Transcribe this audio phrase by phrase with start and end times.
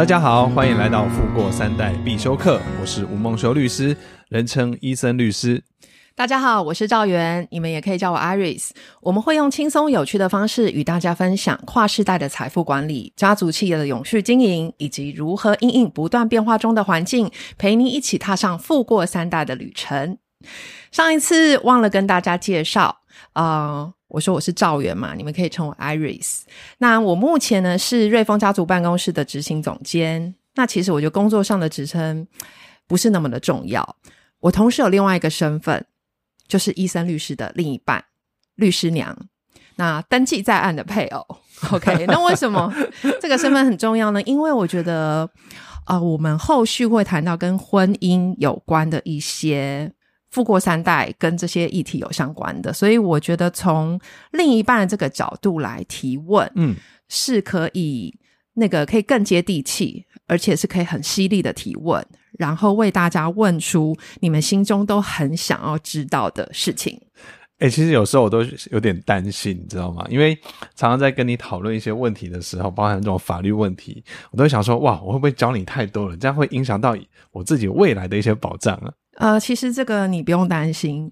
[0.00, 2.58] 大家好，欢迎来到富过三代必修课。
[2.80, 3.94] 我是吴梦修律师，
[4.30, 5.62] 人称伊森律师。
[6.14, 8.70] 大家好，我是赵源，你们也可以叫我 Iris。
[9.02, 20.16] 我们会用轻松有趣的方式与大家分享跨世代的财富管理、家族企业的永续经营，以及如何因应不断变化中的环境，陪你一起踏上富过三代的旅程。
[20.90, 22.99] 上一次忘了跟大家介绍，
[23.34, 23.92] 呃。
[24.10, 26.40] 我说我是赵源嘛，你们可以称我 Iris。
[26.78, 30.34] 那我目前呢是瑞丰家族办公室的执行总监。
[30.56, 32.26] 那其实我觉得工作上的职称
[32.88, 33.96] 不是那么的重要。
[34.40, 35.86] 我同时有另外一个身份，
[36.48, 38.04] 就是伊森律师的另一半，
[38.56, 39.16] 律师娘。
[39.76, 41.24] 那登记在案的配偶。
[41.70, 42.74] OK，那为什么
[43.20, 44.20] 这个身份很重要呢？
[44.22, 45.30] 因为我觉得，
[45.84, 49.92] 啊、呃，我们后续会谈到跟婚姻有关的一些。
[50.30, 54.00] 富过三代跟这些议题有相关的，所以我觉得从
[54.32, 56.76] 另一半的这个角度来提问，嗯，
[57.08, 58.16] 是可以
[58.54, 62.04] 那个可以更接地气，而且是可以很犀利的提问，
[62.38, 67.00] 然后为大家问出你们心中都很想要知道的事情。
[67.58, 70.06] 哎、欸，其实有时候我都有点担心，你知道吗？
[70.08, 70.34] 因为
[70.74, 76.16] 常常在跟你讨论一些问题的时候，包含这种法律问题，我都会想说，哇，我会不会教你太多了？
[76.16, 76.96] 这样会影响到
[77.32, 78.90] 我自己未来的一些保障啊？
[79.20, 81.10] 呃，其实这个你不用担心。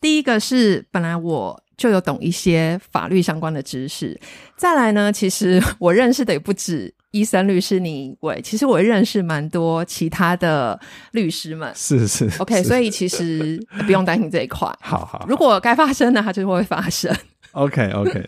[0.00, 4.20] 第一个是本来我就有懂一些法律相关的知识，
[4.56, 10.78] 再来呢，其实我认识的也不止伊森律师你一位，其实我认识蛮多其他的
[11.12, 11.72] 律师们。
[11.74, 14.68] 是是，是，OK，所以其实不用担心这一块。
[14.80, 17.12] 好好，如果该发生的，它就会发生。
[17.52, 18.22] OK OK，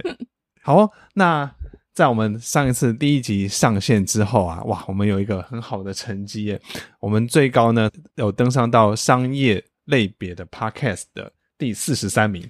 [0.62, 1.50] 好，那。
[1.92, 6.60] 在我们上一次第一集上线之后啊，哇，我们有一个很好的成绩耶！
[7.00, 12.48] 我们最高呢有登上到商业类别的 Podcast 的第四十三名。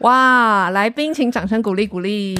[0.00, 2.34] 哇，来宾请掌声鼓励鼓励。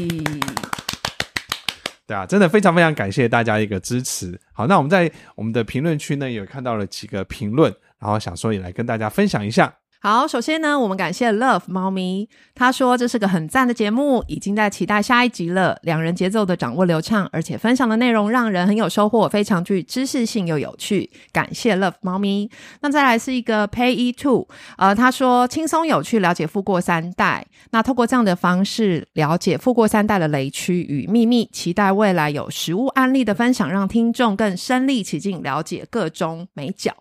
[2.07, 4.39] 对啊，真的非常非常感谢大家一个支持。
[4.53, 9.75] 好，那我们在我们的评论区呢，也看到了几个评论，然后想说也来跟大家分享一下。
[10.09, 15.77] 好，首先呢，我们感谢 Love 猫咪，他说这是个很赞的节目，已经在期待下一集了。
[15.83, 21.11] 两人节奏的掌握流畅，而且分享的内容让人很有收获，非常具知识性又有趣。
[21.33, 22.49] 感谢 Love 猫咪。
[22.83, 24.47] 那再来是一个 Pay Two，
[24.79, 27.45] 呃，他说轻松有趣，了解富过三代。
[27.73, 36.95] 那透过这样的方式了解富过三代的雷区与秘密，期待未来有实物案例的分享，让听众更身历其境，了解各中美角。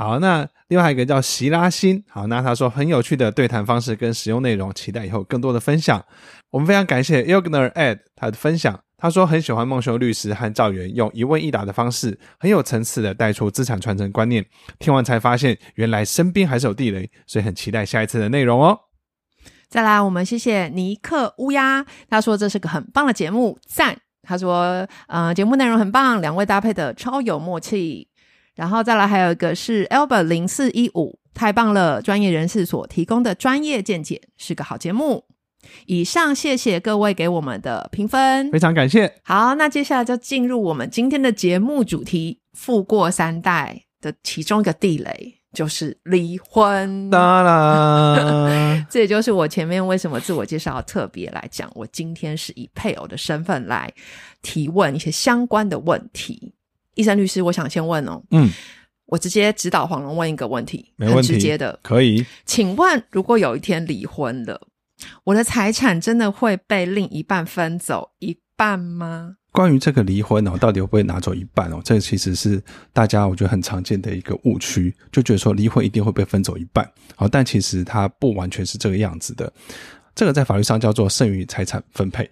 [0.00, 6.02] 好，那另外一个叫席拉辛，好，那他说很有趣的对谈方式跟实用内容，期待以后更多的分享。
[6.48, 14.42] 我们非常感谢 Yogner Ed 他的分享，他说很喜欢孟修律师和赵媛用一问一答的方式，很有层次的带出资产传承观念。
[14.78, 18.78] 听完才发现，原来身边还是有地雷，所以很期待下一次的内容哦。
[19.68, 23.98] 再来，我们谢谢尼克乌鸦，他说这是个很棒的节目，赞。
[24.22, 28.08] 他说，呃，节目内容很棒，两位搭配的超有默契。
[28.54, 32.02] 然后再来还有一个是 Albert 零四一五，太棒了！
[32.02, 35.24] 专业人士所提供的专业见解是个好节目。
[35.86, 39.14] 以上谢谢各位给我们的评分，非常感谢。
[39.22, 47.10] 好，那接下来就进入我们今天的节目主题：富过三代的其中一个地雷就是离婚。
[47.10, 53.92] 当然， 这也就是我前面为什么自我介绍特别来讲，我今天是以配偶的身份来
[54.40, 56.54] 提问一些相关的问题。
[57.00, 58.50] 伊森律师，我想先问哦，嗯，
[59.06, 62.24] 我直接指导黄龙问一个问题，没问题，很直接的，可以。
[62.44, 64.60] 请问，如果有一天离婚了，
[65.24, 69.36] 我的财产真的会被另一半分走一半吗？
[69.52, 71.80] 关于这个离婚哦，到底会不会拿走一半哦？
[71.82, 72.62] 这个其实是
[72.92, 79.50] 大家我觉得很常见的一个误区，就觉得说离婚一定会被分走一半，好，但其实它不完全是这个样子的。
[80.14, 82.30] 这个在法律上叫做剩余财产分配。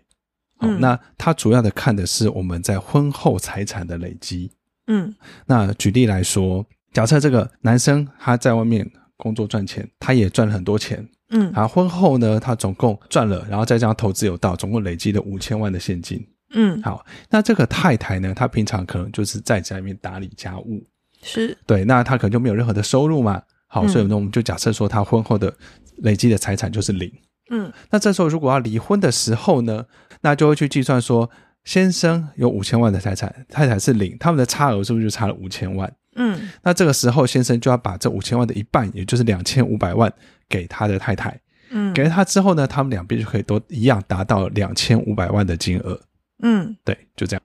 [0.58, 4.50] 好，那它主要的看的是我们在婚后财产的累积。
[4.88, 5.15] 嗯，
[5.47, 11.09] 那举例来说，假设这个男生他在外面工作赚钱，他也赚了很多钱。
[11.30, 16.27] 嗯，然后婚后呢，他总共赚了，然后再加上投资有道，总共累积了五千万的现金。
[16.54, 20.83] 嗯，好，那这个太太呢，她平常可能就是在家里面打理家务，
[21.22, 23.42] 是对，那她可能就没有任何的收入嘛。
[23.66, 25.54] 好，所以呢，我们就假设说，她婚后的
[25.98, 27.12] 累积的财产就是零。
[27.51, 29.84] 嗯，那这时候如果要离婚的时候呢，
[30.22, 31.28] 那就会去计算说，
[31.68, 35.92] 先生有五千万的财产，太太是零，他们的差额是不是就差了五千万？
[36.15, 40.10] 嗯，那这个时候先生就要把这五千万的一半，也就是两千五百万
[40.48, 41.38] 给他的太太。
[41.68, 46.00] 嗯，给了他之后呢，他们两边就可以都一样达到两千五百万的金额。
[46.42, 47.42] 嗯，对，就这样。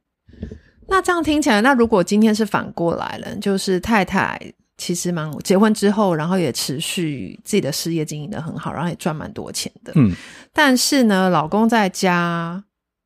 [0.87, 4.39] 那这样听起来，那如果今天是反过来了，就是太太。
[4.75, 9.91] 其实蛮结婚之后，然后也持续自己的事业经营的很好，然后也赚蛮多钱的。
[9.95, 10.11] 嗯，
[10.51, 12.61] 但是呢，老公在家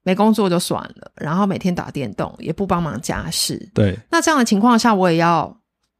[0.08, 3.70] 没工作就算了，然后每天打电动，也不帮忙家事。
[3.74, 5.54] 对，那这样的情况下，我也要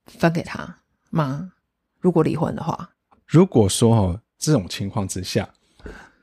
[0.06, 0.78] 分给他
[1.10, 1.52] 吗？
[2.00, 2.90] 如果离婚的话，
[3.26, 5.50] 如果说哦，这种情况之下，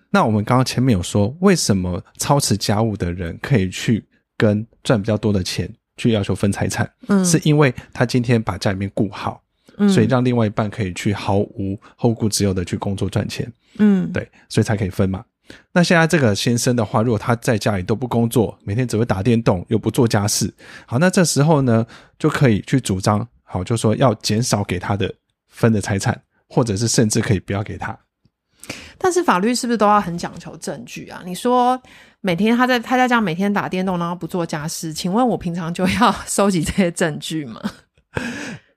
[0.09, 4.03] 那我们刚刚前面有说，为什么操持家务的人可以去
[4.39, 6.91] 跟赚比较多的钱去要求分财产？
[7.09, 9.43] 嗯，是因为他今天把家里面顾好，
[9.77, 13.53] 嗯，所以让另外一半可以去毫无后顾之忧的去工作赚钱。
[13.77, 15.23] 嗯，对，所以才可以分嘛。
[15.73, 20.53] 那现在这个先生的话，如果他在家里都不工作，每天只会打电动，又不做家事，
[20.87, 21.87] 好，那这时候呢，
[22.19, 25.13] 就可以去主张，好，就说要减少给他的
[25.49, 26.19] 分的财产，
[26.49, 27.99] 或者是甚至可以不要给他。
[28.97, 31.23] 但是法律是不是都要很讲求证据啊？
[31.27, 31.81] 你说
[32.23, 37.61] 每天他在他在家每天打电动，然后不做家事，请问我平常就要 收集这些证据吗？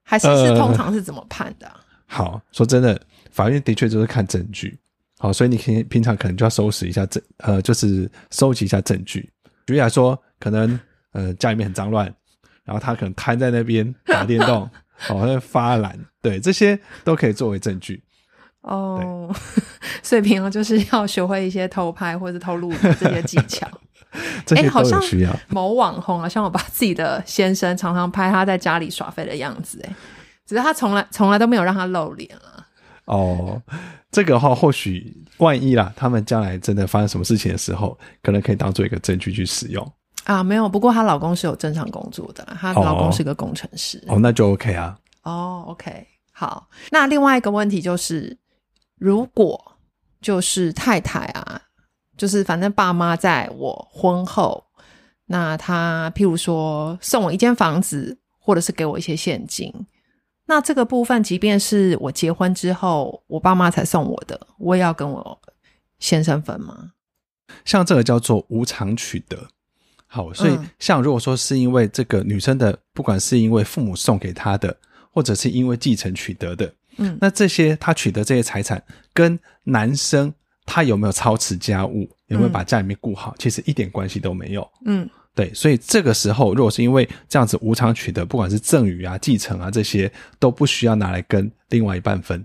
[0.03, 1.75] 还是是通常是怎么判的啊？
[1.77, 2.99] 呃，好，说真的，
[3.31, 4.77] 法院的确就是看证据。
[5.19, 9.29] 好，所以你平平常可能就要收拾一下证，呃，就是收集一下证据。
[9.65, 10.79] 举例来说，可能
[11.11, 12.05] 呃家里面很脏乱，
[12.63, 14.69] 然后他可能瘫在那边打电动，
[15.09, 18.01] 哦，在发懒，对，这些都可以作为证据。
[18.61, 19.33] 哦，
[20.03, 23.67] 所以平常就是要学会一些偷拍或者偷录这些技巧。
[24.45, 25.35] 这些都有需要。
[25.49, 29.95] 某网红好像我把自己的先生常常拍他在家里耍废的样子，哎，
[30.45, 32.56] 只是他从来从来都没有让他露脸啊。
[33.07, 33.61] 哦，
[34.11, 39.93] 这个的话，或许万一啦，他们将来真的发生什么事情的时候，可能可以当做一个证据去使用
[40.25, 40.43] 啊。
[40.43, 43.97] 没有，不过她老公是有正常工作的，她老公是个工程师。
[44.07, 44.97] 哦，哦，那就 OK 啊。
[45.23, 46.67] 哦，OK，好。
[46.91, 48.37] 那另外一个问题就是，
[48.97, 49.77] 如果
[50.21, 51.61] 就是太太啊，
[52.17, 54.65] 就是反正爸妈在我婚后，
[55.27, 59.73] 那他譬如说送我一间房子，或者是给我一些现金。
[60.47, 65.39] 那这个部分，即便是我结婚之后，我爸妈才送我的，我也要跟我
[65.99, 66.93] 先生分吗？
[67.63, 69.47] 像这个叫做无偿取得。
[70.07, 74.75] 好，所以像如果说是因为这个女生的，不管是因为父母送给她的，
[75.11, 78.81] 或者是因为继承取得的，嗯，那这些她取得这些财产，
[79.13, 80.33] 跟男生
[80.65, 84.65] 他有没有操持家务，有没有把家里面顾好，其实一点关系都没有。
[84.85, 85.09] 嗯。
[85.37, 92.43] 对，所以这个时候，如果是因为这样子无偿取得，不管是赠与啊、继承啊这些，都不需要拿来跟另外一半分。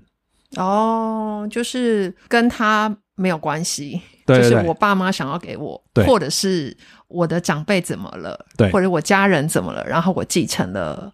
[0.57, 4.03] 哦，就是跟他没有关系。
[4.27, 6.77] 对，对，对，就是我爸妈想要给我，对，或者是
[7.09, 11.11] 我的长辈怎么了，对，或者我家人怎么了，然后我继承了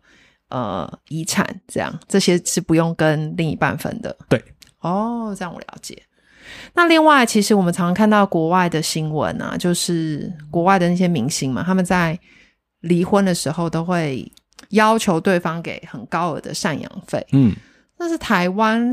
[0.48, 4.16] 呃遗产，这样这些是不用跟另一半分的。
[4.28, 4.42] 对，
[4.80, 6.02] 哦，这样我了解。
[6.74, 12.18] 那另外，其实我们常常看到国外的新闻啊，就是国外的那些明星嘛，他们在
[12.80, 14.30] 离婚的时候都会
[14.70, 17.26] 要求对方给很高额的赡养费。
[17.32, 17.54] 嗯，
[17.96, 18.92] 但是台湾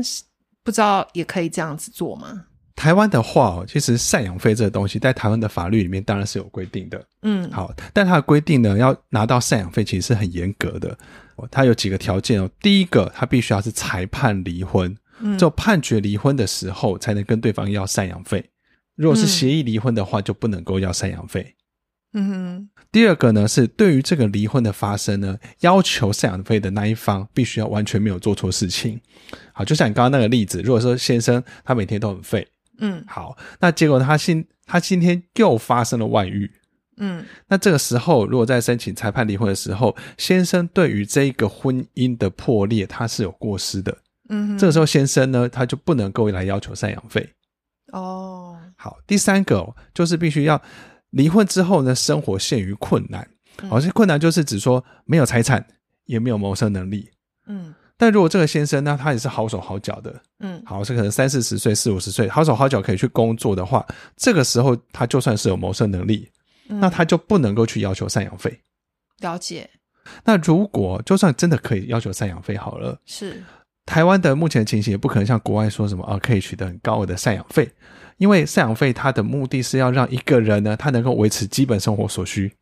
[0.62, 2.44] 不知道也可以这样子做吗？
[2.74, 7.02] 台湾的话哦，其实赡养费这个东西在台湾的法律里面当然是有规定的。
[7.22, 10.96] 嗯，好，但它的规定呢，要拿到赡养费其实是很严格的。
[11.50, 14.94] 它有几个条件哦，第一个，它必须要是裁判离婚。
[15.38, 18.44] 就判决离婚的时候，才能跟对方要赡养费。
[18.94, 21.54] 如果是协议离婚的话，就不能够要赡养费。
[22.12, 22.68] 嗯哼。
[22.92, 28.98] 第二个呢，是对于这个离婚的发生呢，要求赡养费的那一方必须要完全没有做错事情。
[29.52, 32.46] 好，就像你刚刚那个例子，如果说先生他每天都很废，
[32.78, 36.50] 嗯，好，那结果他今他今天又发生了外遇，
[36.96, 43.94] 嗯，那这个时候如果在申请裁判离婚的时候，先生对于这个婚姻的破裂，他是有过失的。
[44.28, 47.28] 嗯，这个时候先生呢，他就不能够来要求赡养费。
[47.92, 50.60] 哦，好，第三个就是必须要
[51.10, 53.28] 离婚之后呢，生活陷于困难。
[53.68, 55.66] 好，这困难就是指说没有财产，
[56.04, 57.10] 也没有谋生能力。
[57.46, 66.28] 嗯，但如果这个先生呢，他也是好手好脚的，嗯，好，是可能三四十岁、四五十岁，好手好脚可以去工作的话，这个时候他就算是有谋生能力，
[66.66, 68.60] 那他就不能够去要求赡养费。
[69.20, 69.70] 了解。
[70.24, 73.42] 那如果就算真的可以要求赡养费好了，是。
[73.86, 77.70] 台湾的目前的情形也不可能像国外说什么啊，可以取得很高额的赡养费，
[78.18, 82.52] 因为赡养费它的目的是要让一个人呢，他能够维持基本生活所需。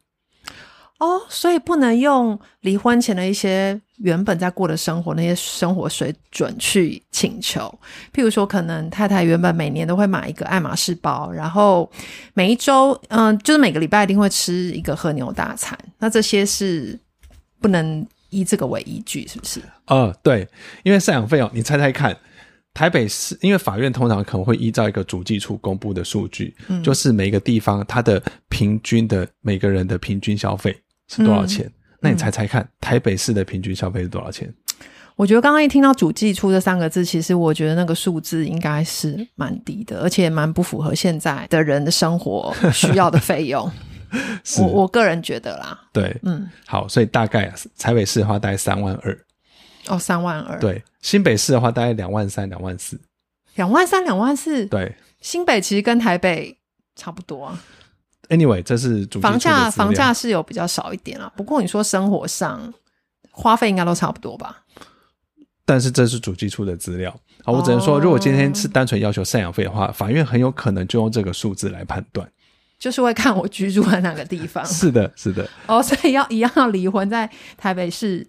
[0.98, 7.62] 哦，所以不能用离婚前的一些原本在过的生活那些生活水准去请求。
[8.12, 11.90] 譬如说，可能太太原本每年都会买一个爱马仕包，然后
[12.34, 16.98] 每一周，嗯、就是每个礼拜一定会吃一个和牛大餐，那这些是
[17.60, 18.06] 不能。
[18.34, 19.60] 以这个为依据，是不是？
[19.86, 20.46] 呃，对，
[20.82, 22.16] 因为赡养费哦，你猜猜看，
[22.72, 30.76] 台北市，因为法院通常可能会依照一个主计处公布的数据，嗯，就是每个地方它的平均的每个人的平均消费
[31.08, 31.64] 是多少钱？
[31.66, 34.52] 嗯，那你猜猜看，台北市的平均消费是多少钱？
[35.16, 43.70] 我觉得刚刚一听到“主计处”这三个字，其实我觉得那个数字应该是蛮低的，而且蛮不符合现在的人的生活需要的费用。
[44.44, 44.62] 是。
[44.62, 49.18] 我我个人觉得啦，对，嗯，好，所以大概台北市的话大概三万二，
[49.88, 53.00] 哦，三万二，对，新北市的话大概两万三、两万四，
[53.54, 56.56] 两万三、两万四，对，新北其实跟台北
[56.96, 57.60] 差不多啊。
[58.28, 61.30] Anyway，这是主房价，房价是有比较少一点啊。
[61.36, 62.72] 不过你说生活上
[63.30, 64.62] 花费应该都差不多吧？
[65.66, 72.26] 但是这是主计处的资料，好，我只能说，如果今天是单纯要求赡养费的话，法院很有可能就用这个数字来判断。
[72.84, 74.62] 就是会看我居住在哪个地方。
[74.66, 75.48] 是的，是的。
[75.66, 77.26] 哦，所以要一样要离婚，在
[77.56, 78.26] 台北市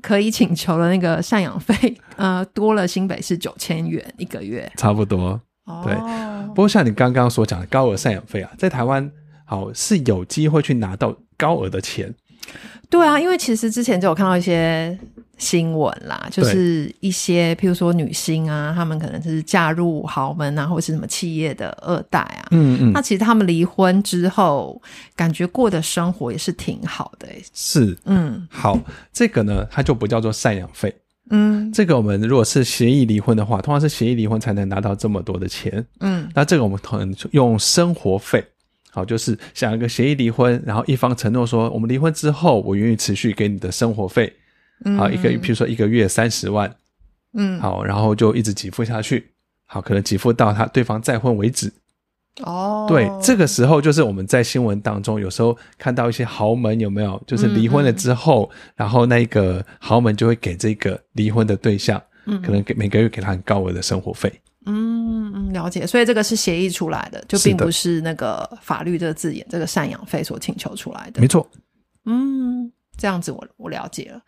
[0.00, 1.74] 可以请求的那个赡养费，
[2.16, 5.38] 呃，多了新北市九千元一个月，差不多。
[5.84, 5.92] 对。
[5.92, 9.12] 哦、不过像你刚刚所讲的高额赡养费啊，在台湾
[9.44, 12.14] 好是有机会去拿到高额的钱。
[12.88, 14.98] 对啊，因为其实之前就有看到一些。
[15.38, 22.48] 新闻啦，就是一些譬如说女星啊，她们可能是嫁入豪门啊，或者是什么企业的二代啊。
[22.50, 22.92] 嗯嗯。
[22.92, 24.80] 那其实他们离婚之后，
[25.16, 27.42] 感觉过的生活也是挺好的、欸。
[27.54, 28.78] 是，嗯，好，
[29.12, 30.94] 这个呢，它就不叫做赡养费。
[31.30, 35.84] 嗯，这个我们如果是协议离婚的话，通常是协议离婚才能拿到这么多的钱。
[36.00, 38.44] 嗯，那这个我们可能用生活费。
[38.90, 44.32] 好，就是想一个协议离婚，然后一方承诺说，我们离婚之后，我愿意持续给你的生活费。
[44.96, 46.72] 好，一个比如说一个月三十万，
[47.34, 49.30] 嗯，好，然后就一直给付下去，
[49.64, 51.72] 好，可能给付到他对方再婚为止。
[52.42, 64.32] 哦，对，这个时候就是我们在新闻当中有时候看到一些豪门有没有，就是离婚了之后，然后那个豪门就会给这个离婚的对象，嗯，可能给每个月给他很高额的生活费。
[64.66, 65.84] 嗯嗯，了解。
[65.84, 71.20] 所以这个是协议出来的，就并不是那个法律这个字眼，这个赡养费所请求出来的。
[71.20, 71.44] 没错。
[72.04, 72.47] 嗯。
[72.98, 74.20] 这样子我我了解了。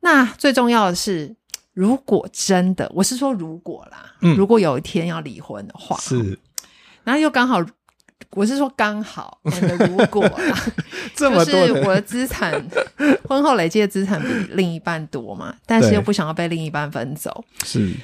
[0.00, 1.34] 那最重要的是，
[1.72, 6.38] 如果真的，我是说如果啦，嗯，如果有一天要离婚的话，是，
[7.04, 7.64] 然后又刚好，
[8.30, 10.54] 我是说刚好， 如果啦，
[11.14, 12.52] 这么多就是我的资产，
[13.28, 17.94] 婚后累积的资产比另一半多嘛，但是又不想要被另一半分走，是。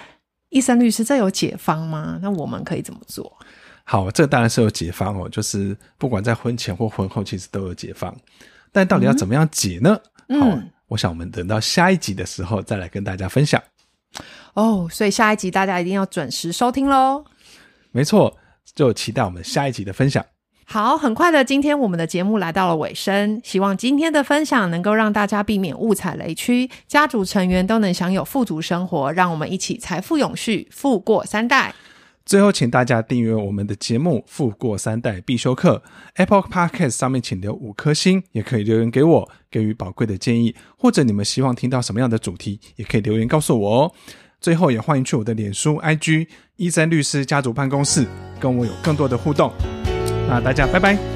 [0.51, 2.19] 医生律师，这有解方吗？
[2.23, 3.37] 那我们可以怎么做？
[3.83, 8.15] 好，这当然是有解方哦，就是不管在婚前或婚后，其实都有解方。
[8.77, 9.99] 但到底要怎么样解呢？
[10.29, 13.63] 嗯、好，我想我们等到下一集的时候再来跟大家分享。
[14.53, 17.25] 哦，所以下一集大家一定要准时收听喽。
[17.91, 18.37] 没错，
[18.75, 20.23] 就期待我们下一集的分享。
[20.67, 29.11] 好，很快的，今天我们的节目来到了尾声，希望今天的分享能够让大家避免误踩雷区，家族成员都能享有富足生活。
[29.11, 31.75] 让我们一起财富永续，富过三代。
[32.27, 35.81] 最后，请大家订阅我们的节目《富过三代必修课》
[36.17, 43.93] ，Apple Podcast 上面请留五颗星，也可以留言给我，给予宝贵的建议，或者你们希望听到什么样的主题，也可以留言告诉我哦。
[44.41, 48.05] 最后，也欢迎去我的脸书 IG 一三律师家族办公室，
[48.41, 49.53] 跟我有更多的互动。
[50.29, 51.16] 那大家拜拜。